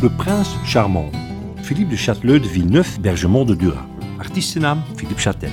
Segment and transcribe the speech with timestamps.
[0.00, 1.10] Le Prince Charmant.
[1.62, 3.84] Philippe de Châteleux de Villeneuve, Bergemont de Duras.
[4.18, 5.50] Artiestennaam Philippe Châtel.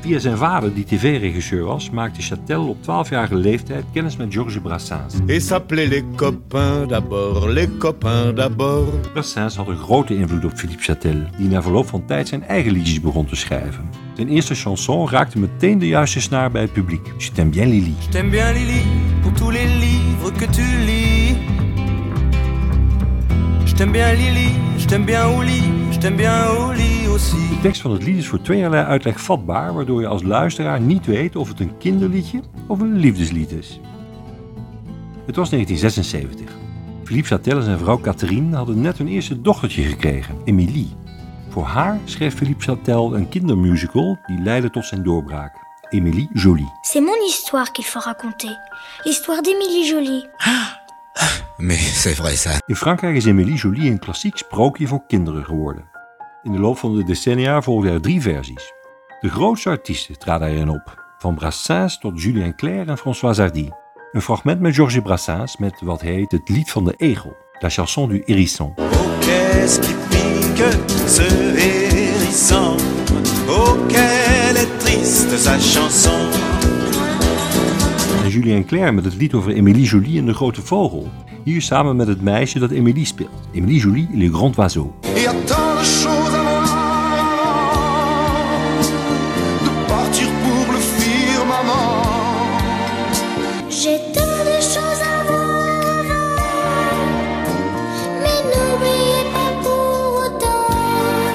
[0.00, 5.14] Via zijn vader, die tv-regisseur was, maakte Châtel op 12-jarige leeftijd kennis met Georges Brassens.
[5.26, 9.12] Et s'appelait les copains d'abord, les copains d'abord.
[9.12, 12.72] Brassens had een grote invloed op Philippe Châtel, die na verloop van tijd zijn eigen
[12.72, 13.90] liedjes begon te schrijven.
[14.14, 17.06] Zijn eerste chanson raakte meteen de juiste snaar bij het publiek.
[17.18, 17.94] Je t'aime bien Lily.
[18.00, 18.82] Je t'aime bien Lily,
[19.22, 20.97] pour tous les livres que tu lis.
[23.78, 25.22] T'aime bien Lily, je t'aime bien
[25.92, 27.36] je t'aime bien Ouli aussi.
[27.36, 31.06] De tekst van het lied is voor tweeërlei uitleg vatbaar, waardoor je als luisteraar niet
[31.06, 33.80] weet of het een kinderliedje of een liefdeslied is.
[35.26, 36.56] Het was 1976.
[37.04, 40.96] Philippe Châtel en zijn vrouw Catherine hadden net hun eerste dochtertje gekregen, Emilie.
[41.48, 45.52] Voor haar schreef Philippe Châtel een kindermusical die leidde tot zijn doorbraak.
[45.88, 46.72] Émilie Jolie.
[46.82, 48.50] C'est mon histoire qu'il faut raconter.
[49.04, 50.26] L'histoire d'Émilie Jolie.
[51.58, 52.50] Mais c'est vrai ça.
[52.66, 55.90] In Frankrijk is Émilie Jolie een klassiek sprookje voor kinderen geworden.
[56.42, 58.72] In de loop van de decennia volgden er drie versies.
[59.20, 63.68] De grootste artiesten traden erin op, van Brassens tot Julien Clerc en François Hardy.
[64.12, 68.08] Een fragment met Georges Brassens met wat heet het lied van de egel, La chanson
[68.08, 68.72] du hérisson.
[68.76, 68.84] Oh,
[69.20, 70.64] qu'est-ce qui pique
[71.06, 71.22] ce
[71.56, 72.76] hérisson
[73.48, 76.30] Oh, quelle est triste sa chanson
[78.22, 81.10] En Julien Clerc met het lied over Émilie Jolie en de grote vogel.
[81.44, 83.48] Hier samen met het meisje dat Émilie speelt.
[83.52, 84.90] Émilie Jolie, Le Grand Oiseau.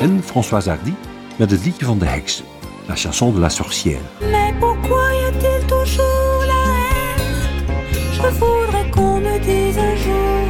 [0.01, 0.93] En François Hardy
[1.35, 2.43] met het liedje van de heks.
[2.85, 4.01] La chanson de la sorcière.
[8.23, 10.47] Je voudrais qu'on me dise un jour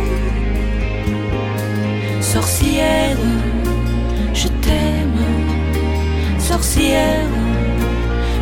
[2.22, 3.18] Sorcière,
[4.34, 5.20] je t'aime
[6.38, 7.26] Sorcière,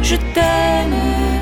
[0.03, 0.95] je t'aime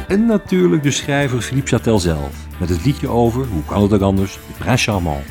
[0.10, 2.32] En natuurlijk de schrijver Philippe Châtel zelf.
[2.60, 5.24] Met het liedje over, hoe kan het ook anders, de Prince Charmant.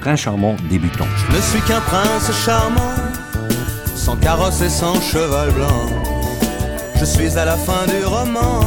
[0.00, 1.08] Prince Charmant débutant.
[1.16, 2.94] Je ne suis qu'un prince charmant
[3.94, 5.86] Sans carrosse et sans cheval blanc
[6.98, 8.60] Je suis à la fin du roman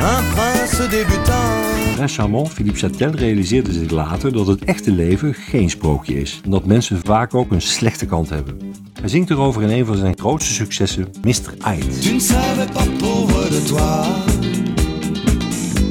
[0.00, 1.63] Un prince débutant
[1.94, 6.40] Prince Charmant, Philippe Châtel, realiseerde zich later dat het echte leven geen sprookje is.
[6.44, 8.58] En dat mensen vaak ook een slechte kant hebben.
[9.00, 11.54] Hij zingt erover in een van zijn grootste successen, Mr.
[11.64, 11.98] Hyde.
[11.98, 14.06] Tu ne savais pas pauvre de toi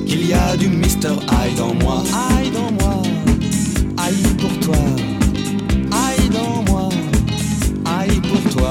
[0.05, 1.09] Qu'il y a du Mr.
[1.09, 3.02] Hyde en moi Hyde en moi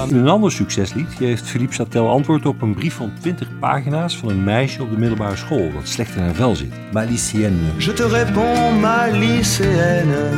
[0.09, 1.07] In een ander succeslied.
[1.17, 4.99] Geeft Philippe Châtel antwoord op een brief van 20 pagina's van een meisje op de
[4.99, 6.73] middelbare school dat slecht in haar vel zit.
[6.93, 7.71] Ma lycéenne.
[7.79, 10.31] Je te réponds ma lycéenne.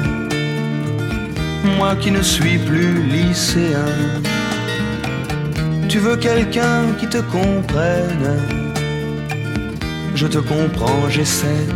[1.79, 4.23] Moi qui ne suis plus lycéen.
[5.87, 8.39] Tu veux quelqu'un qui te comprenne.
[10.15, 11.67] Je te comprends, j'essaie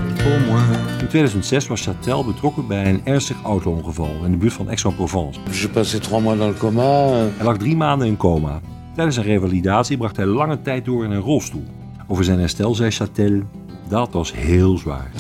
[1.01, 5.41] In 2006 was Châtel betrokken bij een ernstig auto-ongeval in de buurt van Aix-en-Provence.
[5.51, 7.09] J'ai passé trois mois dans le coma.
[7.37, 8.61] Hij lag drie maanden in coma.
[8.95, 11.65] Tijdens zijn revalidatie bracht hij lange tijd door in een rolstoel.
[12.07, 13.47] Over zijn herstel zei Châtel,
[13.89, 15.11] dat was heel zwaar.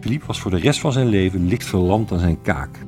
[0.00, 2.78] Philippe was voor de rest van zijn leven licht verlamd aan zijn kaak.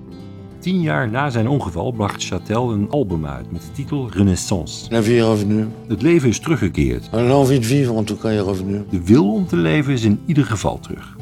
[0.60, 4.90] Tien jaar na zijn ongeval bracht Châtel een album uit met de titel Renaissance.
[4.90, 5.66] La vie est revenue.
[5.88, 7.08] Het leven is teruggekeerd.
[7.12, 8.84] L'envie de vivre, en tout cas, est revenue.
[8.90, 11.16] De wil om te leven is in ieder geval terug.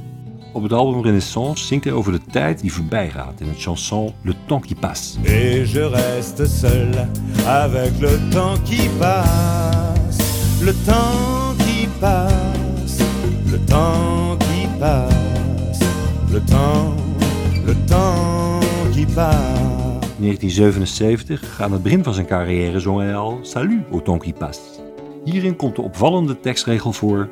[0.52, 4.12] Op het album Renaissance zingt hij over de tijd die voorbij gaat in het chanson
[4.22, 5.18] Le Temps qui passe.
[5.22, 7.08] Et je reste seul
[7.46, 11.37] avec le temps qui passe, le temps
[20.18, 24.32] In 1977, aan het begin van zijn carrière, zong hij al Salut au temps qui
[24.32, 24.60] passe.
[25.24, 27.28] Hierin komt de opvallende tekstregel voor.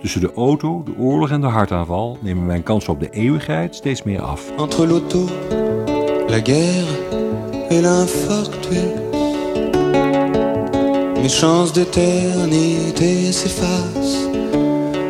[0.00, 4.02] Tussen de auto, de oorlog en de hartaanval nemen mijn kansen op de eeuwigheid steeds
[4.02, 4.50] meer af.
[4.58, 5.28] Entre l'auto,
[6.28, 6.98] la guerre
[7.68, 8.92] et l'infarctus,
[11.22, 14.30] mes chances d'éternité s'effacent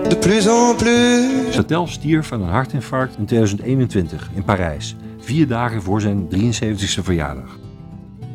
[0.08, 1.54] de plus en plus.
[1.56, 7.58] Châtel stierf aan een hartinfarct in 2021 in Parijs, vier dagen voor zijn 73e verjaardag.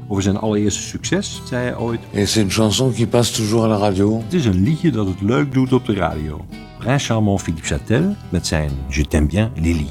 [0.07, 3.67] Over zijn allereerste succes zei hij ooit: Et c'est une chanson qui passe toujours à
[3.67, 4.17] la radio.
[4.23, 6.45] Het is een liedje dat het leuk doet op de radio.
[6.77, 9.87] Prince Charmant Philippe Châtel met zijn Je t'aime bien Lily.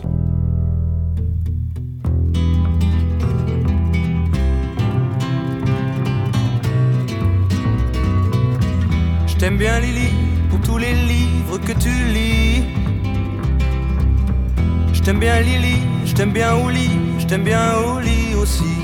[9.26, 10.10] Je t'aime bien Lily
[10.48, 12.87] pour tous les livres que tu lis.
[15.08, 18.74] T'aime bien Lily, je t'aime bien Ouli, je t'aime bien lit aussi.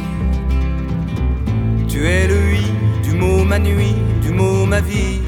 [1.87, 2.65] Tu es le oui
[3.03, 5.21] du mot ma nuit, du mot ma vie.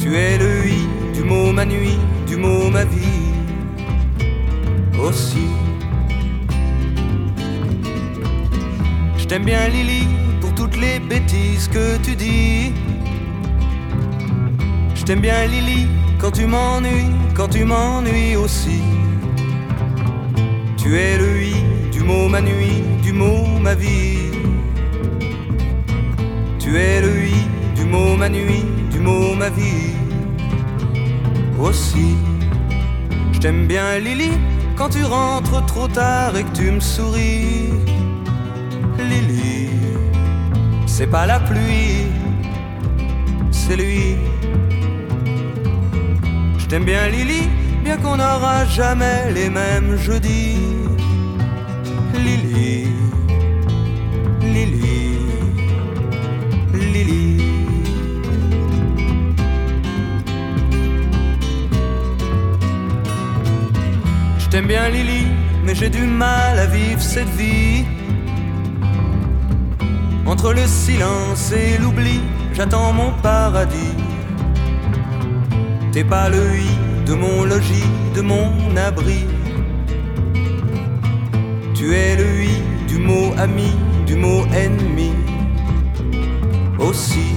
[0.00, 3.30] Tu es le oui du mot ma nuit, du mot ma vie
[5.00, 5.46] aussi.
[9.16, 10.08] Je t'aime bien Lily
[10.40, 12.72] pour toutes les bêtises que tu dis.
[15.10, 15.88] Je t'aime bien Lily
[16.20, 18.80] quand tu m'ennuies, quand tu m'ennuies aussi.
[20.76, 21.56] Tu es le oui
[21.90, 24.30] du mot ma nuit, du mot ma vie.
[26.60, 27.34] Tu es le oui
[27.74, 29.96] du mot ma nuit, du mot ma vie
[31.58, 32.14] aussi.
[33.32, 34.30] Je t'aime bien Lily
[34.76, 37.72] quand tu rentres trop tard et que tu me souris.
[38.96, 39.70] Lily,
[40.86, 42.06] c'est pas la pluie,
[43.50, 44.14] c'est lui.
[46.70, 47.50] Je t'aime bien Lily,
[47.82, 50.56] bien qu'on n'aura jamais les mêmes jeudis.
[52.14, 52.86] Lily,
[54.40, 55.18] Lily,
[56.72, 57.42] Lily.
[64.38, 65.26] Je t'aime bien Lily,
[65.64, 67.84] mais j'ai du mal à vivre cette vie.
[70.24, 72.20] Entre le silence et l'oubli,
[72.54, 74.09] j'attends mon paradis.
[75.92, 76.70] T'es pas le oui
[77.04, 79.24] de mon logis, de mon abri.
[81.74, 83.72] Tu es le oui du mot ami,
[84.06, 85.10] du mot ennemi.
[86.78, 87.34] Aussi,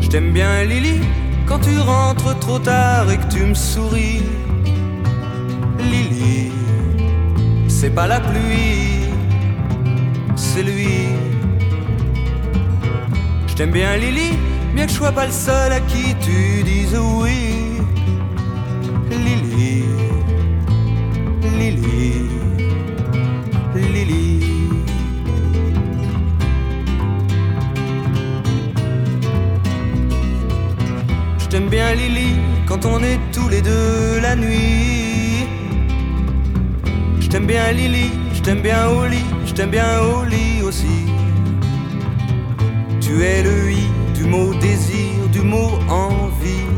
[0.00, 1.00] je t'aime bien Lily
[1.44, 4.22] quand tu rentres trop tard et que tu me souris.
[5.78, 6.50] Lily,
[7.68, 9.10] c'est pas la pluie,
[10.34, 11.08] c'est lui.
[13.48, 14.38] Je t'aime bien Lily,
[14.74, 17.80] bien que je sois pas le seul à qui tu dises oui.
[19.10, 19.84] Lily,
[21.58, 22.28] Lily,
[23.74, 24.40] Lily.
[31.38, 32.36] Je t'aime bien Lily
[32.66, 35.46] quand on est tous les deux la nuit.
[37.20, 39.04] Je t'aime bien Lily, je t'aime bien au
[39.46, 41.06] je t'aime bien au aussi.
[43.00, 43.93] Tu es le oui
[44.26, 46.68] mot désir, du mot envie.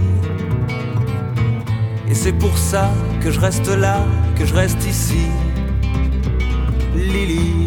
[2.09, 2.91] Et c'est pour ça
[3.23, 4.05] que je reste là,
[4.37, 5.27] que je reste ici.
[6.95, 7.66] Lily.